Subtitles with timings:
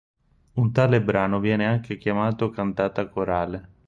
[0.53, 3.69] Un tale brano viene anche chiamato cantata corale.